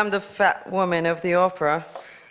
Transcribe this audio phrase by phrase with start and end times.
[0.00, 1.84] am the fat woman of the opera.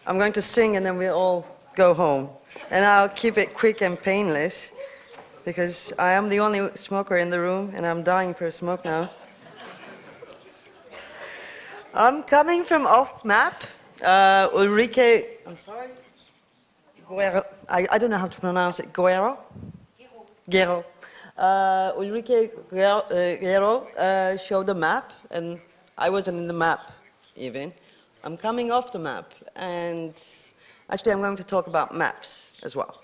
[0.08, 1.46] I'm going to sing and then we all
[1.76, 2.30] go home.
[2.72, 4.72] And I'll keep it quick and painless
[5.46, 8.84] because I am the only smoker in the room and I'm dying for a smoke
[8.84, 9.12] now.
[11.94, 13.64] I'm coming from off map.
[14.02, 15.90] Uh, Ulrike, I'm sorry?
[17.08, 17.44] Guerrero.
[17.68, 18.92] I, I don't know how to pronounce it.
[18.94, 19.38] Guerrero?
[20.50, 20.86] Guerrero.
[21.38, 25.60] Uh, Ulrike Guerrero, uh, uh, showed the map, and
[25.98, 26.92] I wasn't in the map
[27.40, 27.74] even.
[28.24, 30.14] I'm coming off the map, and
[30.90, 33.02] actually, I'm going to talk about maps as well.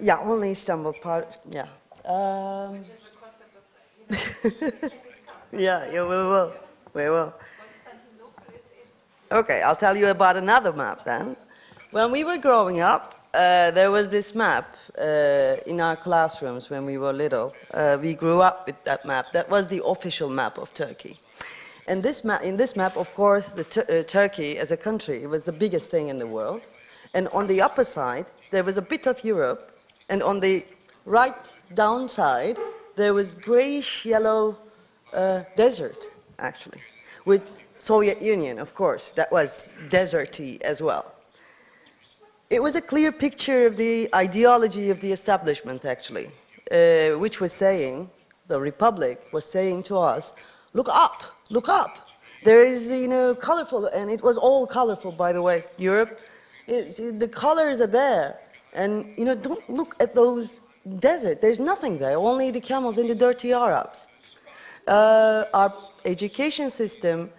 [0.00, 1.38] Yeah, only Istanbul part.
[1.50, 1.68] Yeah.
[2.04, 2.84] Um,
[5.52, 6.52] yeah, yeah, we will.
[6.94, 7.32] We will.
[9.30, 11.36] Okay, I'll tell you about another map then.
[11.90, 16.84] When we were growing up, uh, there was this map uh, in our classrooms when
[16.84, 17.54] we were little.
[17.72, 19.32] Uh, we grew up with that map.
[19.32, 21.18] That was the official map of Turkey.
[21.88, 25.90] And this in this map, of course, the Turkey as a country was the biggest
[25.90, 26.62] thing in the world.
[27.14, 29.76] And on the upper side, there was a bit of Europe.
[30.08, 30.64] And on the
[31.04, 31.34] right
[31.74, 32.58] downside,
[32.96, 34.56] there was grayish yellow
[35.12, 36.80] uh, desert, actually,
[37.24, 41.12] with Soviet Union, of course, that was deserty as well.
[42.48, 46.30] It was a clear picture of the ideology of the establishment, actually,
[46.70, 48.10] uh, which was saying,
[48.46, 50.32] the Republic was saying to us,
[50.72, 52.08] look up, look up.
[52.44, 56.20] There is, you know, colorful, and it was all colorful, by the way, Europe.
[56.66, 58.38] It, the colors are there.
[58.72, 60.60] And, you know, don't look at those
[60.98, 61.40] desert.
[61.40, 64.06] There's nothing there, only the camels and the dirty Arabs.
[64.86, 65.72] Uh, our
[66.04, 67.30] education system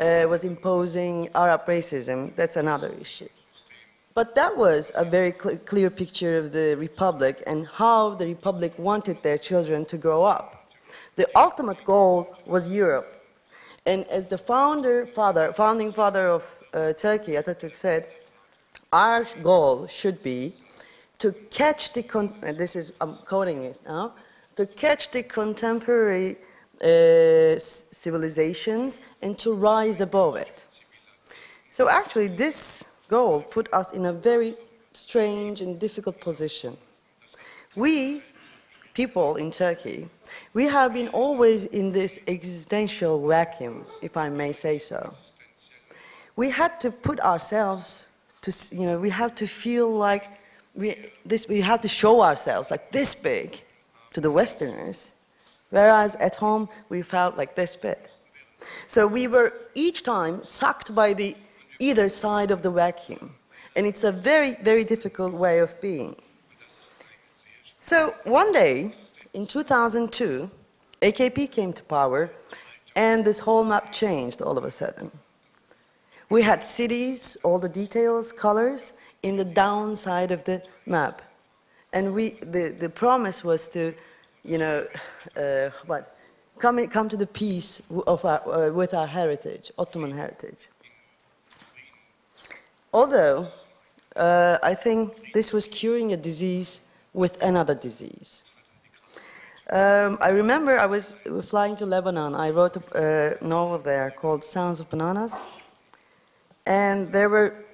[0.00, 3.28] uh, was imposing Arab racism, that's another issue.
[4.14, 8.72] But that was a very cl clear picture of the Republic and how the Republic
[8.78, 10.55] wanted their children to grow up.
[11.16, 13.12] The ultimate goal was Europe.
[13.86, 16.42] And as the founder, father, founding father of
[16.74, 18.08] uh, Turkey, Atatürk said,
[18.92, 20.54] our goal should be
[21.18, 22.02] to catch the,
[22.56, 24.12] this is, I'm quoting it now,
[24.56, 26.36] to catch the contemporary
[26.82, 30.64] uh, civilizations and to rise above it.
[31.70, 34.56] So actually, this goal put us in a very
[34.92, 36.76] strange and difficult position.
[37.74, 38.22] We,
[38.94, 40.08] people in Turkey,
[40.52, 45.14] we have been always in this existential vacuum, if I may say so.
[46.36, 48.08] We had to put ourselves
[48.42, 50.28] to, you know, we have to feel like
[50.74, 53.62] we, this, we have to show ourselves like this big
[54.12, 55.12] to the Westerners
[55.70, 57.98] Whereas at home, we felt like this big.
[58.86, 61.36] So we were each time sucked by the
[61.78, 63.34] either side of the vacuum.
[63.74, 66.16] And it's a very, very difficult way of being.
[67.80, 68.94] So one day,
[69.34, 70.50] in 2002,
[71.02, 72.30] AKP came to power,
[72.94, 75.10] and this whole map changed all of a sudden.
[76.28, 81.22] We had cities, all the details, colors, in the downside of the map.
[81.92, 83.94] And we, the, the promise was to
[84.46, 84.86] you know,
[85.36, 86.16] uh, what,
[86.58, 90.68] come, come to the peace of our, uh, with our heritage, Ottoman heritage.
[92.92, 93.48] Although,
[94.14, 96.80] uh, I think this was curing a disease
[97.12, 98.44] with another disease.
[99.68, 102.36] Um, I remember I was flying to Lebanon.
[102.36, 105.36] I wrote a novel there called Sounds of Bananas.
[106.66, 107.64] And there were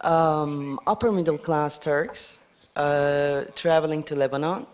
[0.00, 2.38] um, upper middle class Turks
[2.76, 4.66] uh, traveling to Lebanon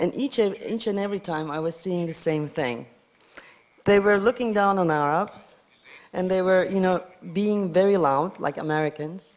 [0.00, 2.86] and each, each and every time I was seeing the same thing.
[3.84, 5.54] They were looking down on Arabs,
[6.12, 9.36] and they were, you know, being very loud, like Americans,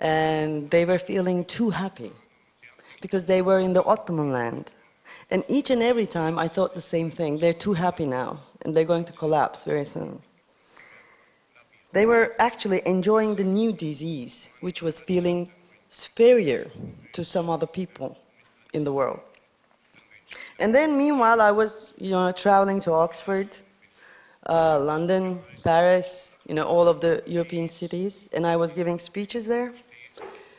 [0.00, 2.12] and they were feeling too happy
[3.00, 4.72] because they were in the Ottoman land.
[5.30, 8.74] And each and every time I thought the same thing they're too happy now, and
[8.74, 10.22] they're going to collapse very soon.
[11.92, 15.50] They were actually enjoying the new disease, which was feeling
[15.88, 16.70] superior
[17.12, 18.18] to some other people
[18.72, 19.20] in the world.
[20.58, 23.48] And then meanwhile, I was, you know, traveling to Oxford,
[24.48, 29.46] uh, London, Paris, you know, all of the European cities, and I was giving speeches
[29.46, 29.72] there.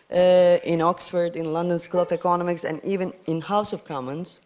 [0.09, 4.39] Uh, in Oxford, in London School of Economics, and even in House of Commons.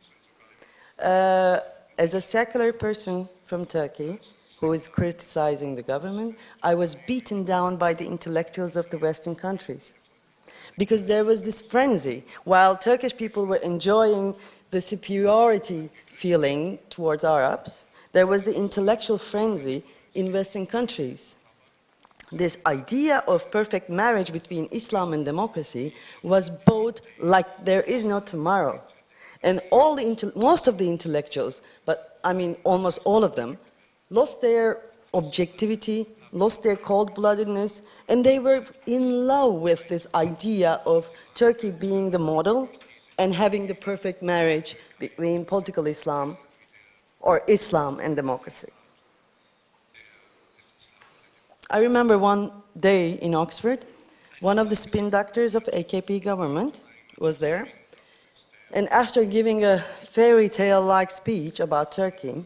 [1.01, 1.59] Uh,
[1.97, 4.19] as a secular person from Turkey
[4.59, 9.35] who is criticizing the government, I was beaten down by the intellectuals of the Western
[9.35, 9.95] countries.
[10.77, 12.23] Because there was this frenzy.
[12.43, 14.35] While Turkish people were enjoying
[14.69, 19.83] the superiority feeling towards Arabs, there was the intellectual frenzy
[20.13, 21.35] in Western countries.
[22.31, 25.93] This idea of perfect marriage between Islam and democracy
[26.23, 28.81] was both like there is no tomorrow.
[29.43, 33.57] And all the most of the intellectuals, but I mean almost all of them,
[34.09, 34.81] lost their
[35.13, 41.71] objectivity, lost their cold bloodedness, and they were in love with this idea of Turkey
[41.71, 42.69] being the model
[43.17, 46.37] and having the perfect marriage between political Islam
[47.19, 48.69] or Islam and democracy.
[51.69, 53.85] I remember one day in Oxford,
[54.39, 56.81] one of the spin doctors of AKP government
[57.17, 57.67] was there,
[58.73, 62.45] and after giving a fairy tale-like speech about Turkey,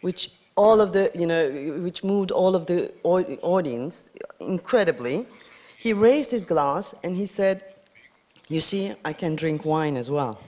[0.00, 1.50] which all of the, you know,
[1.82, 4.10] which moved all of the audience
[4.40, 5.26] incredibly,
[5.78, 7.62] he raised his glass and he said,
[8.48, 10.38] "You see, I can drink wine as well."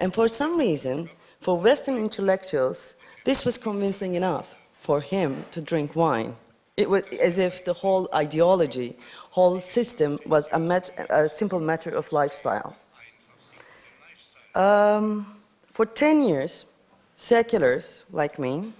[0.00, 1.10] And for some reason,
[1.40, 6.36] for Western intellectuals, this was convincing enough for him to drink wine.
[6.76, 8.96] It was as if the whole ideology,
[9.30, 10.60] whole system was a,
[11.10, 12.76] a simple matter of lifestyle.
[14.54, 15.26] Um,
[15.72, 16.66] for 10 years,
[17.16, 18.72] seculars like me,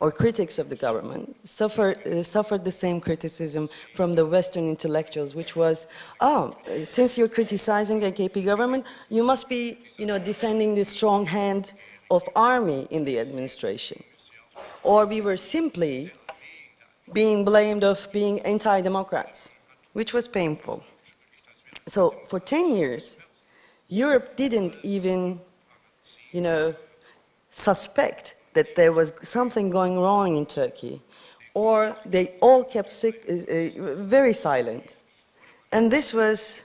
[0.00, 5.34] or critics of the government, suffered, uh, suffered the same criticism from the Western intellectuals,
[5.34, 5.86] which was,
[6.20, 11.72] oh, since you're criticizing AKP government, you must be, you know, defending the strong hand
[12.10, 14.02] of army in the administration.
[14.82, 16.12] Or we were simply
[17.12, 19.50] being blamed of being anti-democrats,
[19.92, 20.82] which was painful.
[21.86, 23.16] So for 10 years,
[23.94, 25.40] Europe didn't even,
[26.32, 26.74] you know,
[27.50, 31.00] suspect that there was something going wrong in Turkey,
[31.54, 34.96] or they all kept sick, uh, uh, very silent.
[35.70, 36.62] And this was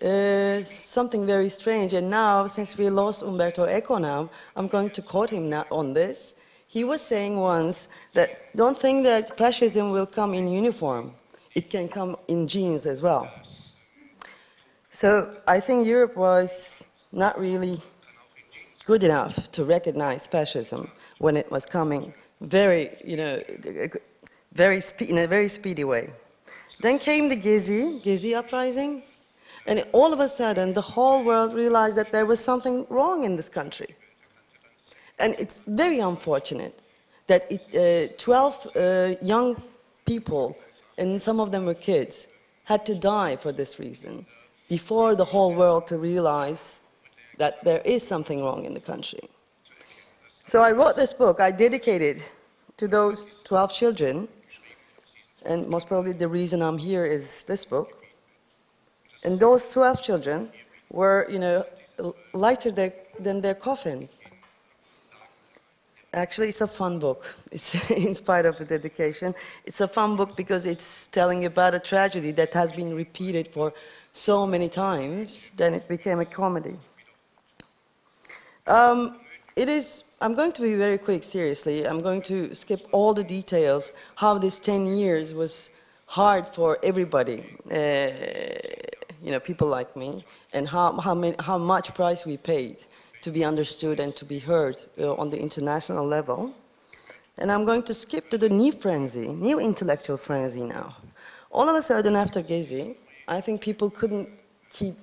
[0.00, 1.92] uh, something very strange.
[1.92, 6.34] And now, since we lost Umberto Eco now, I'm going to quote him on this.
[6.66, 11.12] He was saying once that don't think that fascism will come in uniform.
[11.54, 13.30] It can come in jeans as well.
[14.94, 17.82] So I think Europe was not really
[18.84, 20.88] good enough to recognize fascism
[21.18, 23.42] when it was coming very, you know,
[24.52, 26.10] very in a very speedy way.
[26.80, 29.02] Then came the Gezi, Gezi uprising,
[29.66, 33.34] and all of a sudden the whole world realized that there was something wrong in
[33.34, 33.96] this country.
[35.18, 36.78] And it's very unfortunate
[37.26, 39.60] that it, uh, 12 uh, young
[40.06, 40.56] people,
[40.98, 42.28] and some of them were kids,
[42.62, 44.24] had to die for this reason
[44.78, 46.64] before the whole world to realize
[47.42, 49.24] that there is something wrong in the country.
[50.52, 52.16] So I wrote this book, I dedicated
[52.80, 54.14] to those 12 children,
[55.48, 57.88] and most probably the reason I'm here is this book.
[59.24, 60.38] And those 12 children
[60.90, 61.58] were, you know,
[62.32, 62.72] lighter
[63.26, 64.10] than their coffins.
[66.12, 67.20] Actually, it's a fun book.
[67.52, 67.68] It's
[68.08, 69.34] in spite of the dedication.
[69.68, 73.72] It's a fun book because it's telling about a tragedy that has been repeated for
[74.14, 76.76] so many times, then it became a comedy.
[78.66, 79.18] Um,
[79.56, 81.86] it is, I'm going to be very quick, seriously.
[81.86, 85.68] I'm going to skip all the details, how this 10 years was
[86.06, 88.10] hard for everybody, uh,
[89.22, 92.76] you know, people like me, and how, how, many, how much price we paid
[93.20, 96.54] to be understood and to be heard uh, on the international level.
[97.36, 100.96] And I'm going to skip to the new frenzy, new intellectual frenzy now.
[101.50, 102.96] All of a sudden, after Gezi,
[103.26, 104.28] I think people couldn't
[104.70, 104.96] keep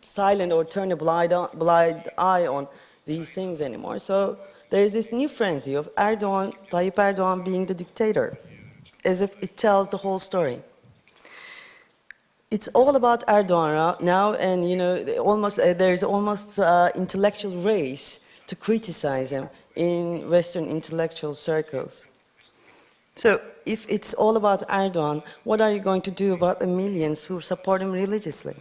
[0.00, 2.68] silent or turn a blind, blind eye on
[3.06, 3.98] these things anymore.
[3.98, 4.38] So
[4.70, 8.38] there's this new frenzy of Erdogan, Tayyip Erdogan being the dictator,
[9.04, 10.60] as if it tells the whole story.
[12.50, 18.20] It's all about Erdogan now, and you know, almost uh, there's almost uh, intellectual race
[18.46, 22.04] to criticize him in Western intellectual circles.
[23.14, 27.24] So, if it's all about Erdogan, what are you going to do about the millions
[27.24, 28.56] who support him religiously?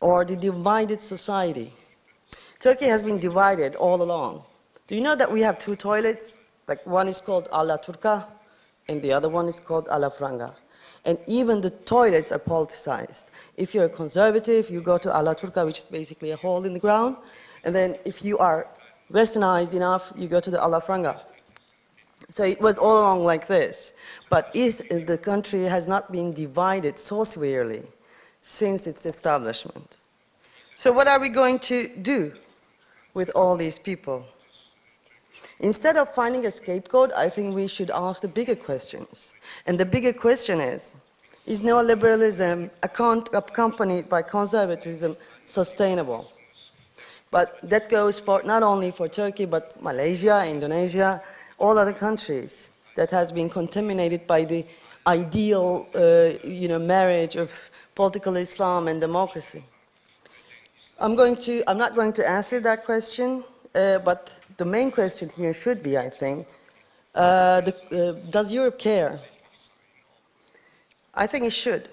[0.00, 1.72] Or the divided society?
[2.60, 4.42] Turkey has been divided all along.
[4.86, 6.36] Do you know that we have two toilets?
[6.66, 8.26] Like one is called Alla Turca,
[8.88, 10.54] and the other one is called Alla Franga.
[11.04, 13.30] And even the toilets are politicized.
[13.56, 16.72] If you're a conservative, you go to Alla Turca, which is basically a hole in
[16.72, 17.16] the ground.
[17.64, 18.68] And then if you are
[19.10, 21.20] westernized enough, you go to the Alla Franga.
[22.30, 23.94] So it was all along like this.
[24.28, 27.82] But the country has not been divided so severely
[28.40, 29.96] since its establishment.
[30.76, 32.32] So, what are we going to do
[33.14, 34.24] with all these people?
[35.60, 39.32] Instead of finding a scapegoat, I think we should ask the bigger questions.
[39.66, 40.94] And the bigger question is
[41.46, 45.16] Is neoliberalism accompanied by conservatism
[45.46, 46.30] sustainable?
[47.30, 51.20] But that goes for not only for Turkey, but Malaysia, Indonesia,
[51.58, 54.64] all other countries that has been contaminated by the
[55.06, 57.58] ideal, uh, you know, marriage of
[57.94, 59.64] political Islam and democracy.
[60.98, 65.28] I'm going to, I'm not going to answer that question, uh, but the main question
[65.28, 66.46] here should be, I think,
[67.14, 69.18] Uh, the, uh, does Europe care?
[71.14, 71.88] I think it should.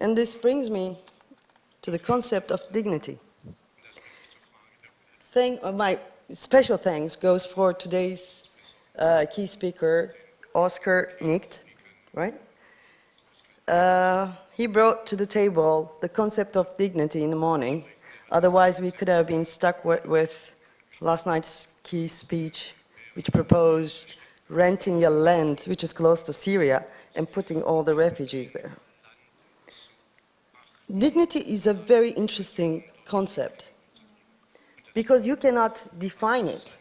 [0.00, 0.96] And this brings me
[1.82, 3.18] to the concept of dignity.
[5.62, 5.98] My
[6.32, 8.48] special thanks goes for today's
[8.98, 10.14] uh, key speaker,
[10.54, 11.60] Oskar Negt,
[12.14, 12.34] right?
[13.68, 17.84] Uh, he brought to the table the concept of dignity in the morning.
[18.30, 20.54] Otherwise, we could have been stuck with,
[21.00, 22.74] last night's key speech,
[23.14, 24.14] which proposed
[24.48, 26.84] renting a land which is close to Syria
[27.14, 28.72] and putting all the refugees there.
[30.98, 33.66] Dignity is a very interesting concept
[34.94, 36.78] because you cannot define it.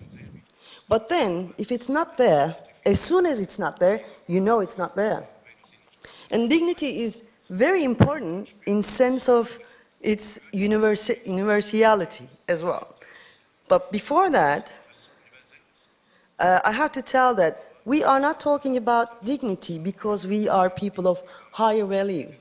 [0.87, 4.77] But then, if it's not there, as soon as it's not there, you know it's
[4.77, 5.27] not there.
[6.31, 9.59] And dignity is very important in sense of
[10.01, 12.95] its universa universality as well.
[13.67, 14.71] But before that,
[16.37, 20.69] uh, I have to tell that we are not talking about dignity because we are
[20.69, 22.33] people of higher value,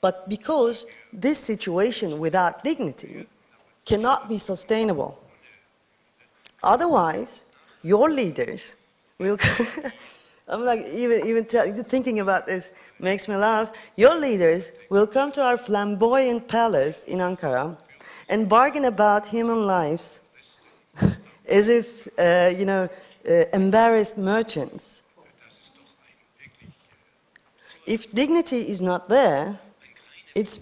[0.00, 3.26] but because this situation without dignity
[3.84, 5.18] cannot be sustainable.
[6.62, 7.46] Otherwise,
[7.82, 8.76] your leaders
[9.18, 9.38] will.
[10.48, 13.70] I'm like, even, even thinking about this makes me laugh.
[13.96, 17.76] Your leaders will come to our flamboyant palace in Ankara
[18.28, 20.20] and bargain about human lives
[21.48, 22.88] as if, uh, you know,
[23.28, 25.02] uh, embarrassed merchants.
[27.86, 29.58] If dignity is not there,
[30.34, 30.60] it's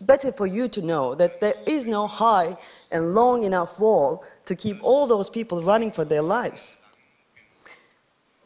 [0.00, 2.56] better for you to know that there is no high
[2.90, 6.74] and long enough wall to keep all those people running for their lives.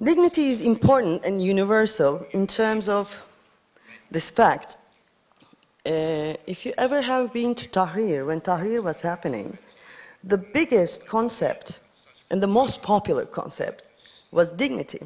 [0.03, 3.23] Dignity is important and universal in terms of
[4.11, 4.77] this fact.
[5.87, 9.57] Uh, if you ever have been to Tahrir, when Tahrir was happening,
[10.25, 11.81] the biggest concept
[12.31, 13.85] and the most popular concept
[14.31, 15.01] was dignity.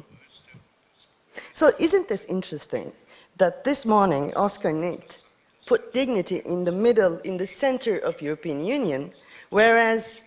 [1.53, 2.91] So isn't this interesting
[3.37, 5.17] that this morning Oskar Negt
[5.65, 9.11] put dignity in the middle, in the center of European Union,
[9.49, 10.21] whereas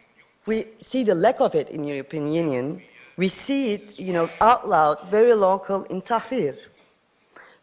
[0.48, 2.82] we see the lack of it in European Union,
[3.18, 6.56] we see it, you know, out loud, very local in Tahrir.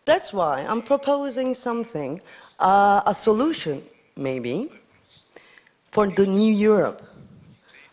[0.06, 2.22] That's why I'm proposing something,
[2.60, 3.82] uh, a solution
[4.16, 4.70] maybe,
[5.92, 7.02] for the new Europe.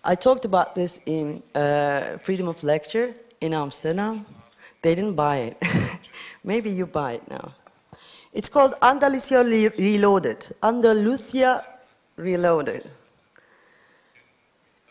[0.04, 4.26] I talked about this in uh, Freedom of Lecture in Amsterdam.
[4.82, 5.56] They didn't buy it.
[6.44, 7.54] Maybe you buy it now.
[8.32, 10.54] It's called Andalusia Reloaded.
[10.62, 11.64] Andalusia
[12.16, 12.90] Reloaded.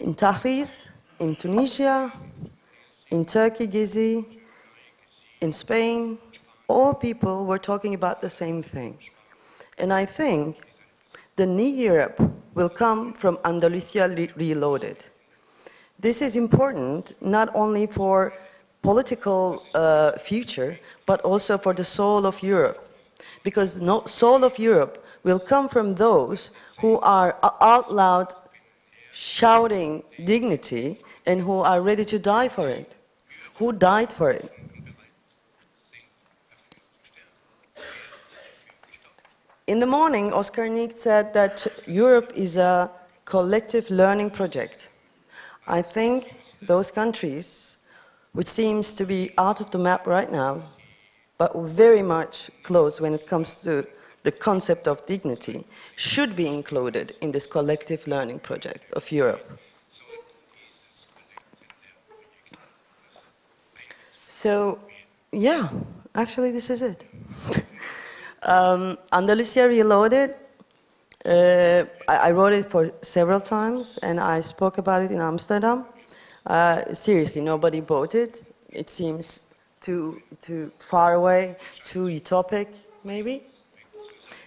[0.02, 0.68] In Tahrir,
[1.20, 2.12] in Tunisia,
[3.12, 4.26] in Turkey, Gezi,
[5.42, 6.18] in Spain,
[6.68, 8.98] all people were talking about the same thing.
[9.78, 10.58] And I think
[11.36, 12.20] the new Europe
[12.56, 14.98] will come from Andalusia Reloaded.
[16.00, 18.34] This is important not only for
[18.82, 22.80] political uh, future, but also for the soul of Europe.
[23.44, 28.34] Because the soul of Europe will come from those who are out loud
[29.12, 32.96] shouting dignity and who are ready to die for it.
[33.56, 34.52] Who died for it?
[39.68, 42.90] In the morning, Oskar Negt said that Europe is a
[43.26, 44.90] collective learning project.
[45.68, 47.78] I think those countries,
[48.34, 50.64] which seems to be out of the map right now,
[51.38, 53.86] but very much close when it comes to
[54.24, 59.60] the concept of dignity, should be included in this collective learning project of Europe.
[64.28, 64.80] So,
[65.32, 65.70] yeah,
[66.16, 67.06] actually, this is it.
[68.44, 70.36] Um, Andalusia Reloaded,
[71.24, 75.86] uh, I, I, wrote it for several times and I spoke about it in Amsterdam.
[76.48, 78.42] Uh, seriously, nobody bought it.
[78.72, 83.44] It seems too, too far away, too utopic, maybe.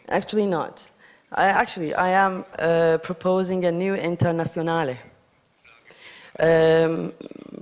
[0.09, 0.91] Actually, not.
[1.33, 4.97] I, actually, I am uh, proposing a new internationale.
[6.39, 7.13] Um,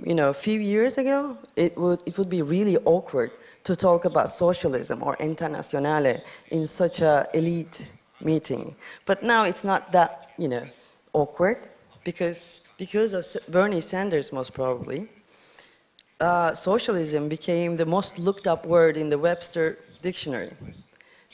[0.05, 3.31] you know, a few years ago, it would, it would be really awkward
[3.63, 8.75] to talk about socialism or internationale in such a elite meeting.
[9.05, 10.63] But now it's not that, you know,
[11.13, 11.69] awkward
[12.03, 15.07] because, because of Bernie Sanders most probably.
[16.19, 20.51] Uh, socialism became the most looked up word in the Webster dictionary.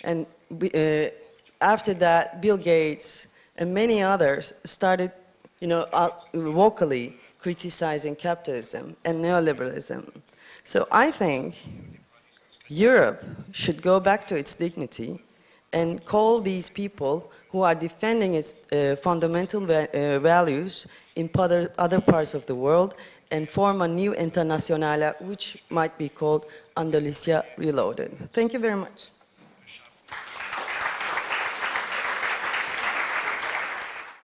[0.03, 1.09] And uh,
[1.61, 3.27] after that, Bill Gates
[3.57, 5.11] and many others started,
[5.59, 10.21] you know, uh, vocally criticizing capitalism and neoliberalism.
[10.63, 11.55] So I think
[12.67, 15.21] Europe should go back to its dignity
[15.73, 21.71] and call these people who are defending its uh, fundamental va uh, values in other,
[21.77, 22.95] other parts of the world
[23.31, 26.45] and form a new internationale, which might be called
[26.77, 28.11] Andalusia Reloaded.
[28.33, 29.09] Thank you very much.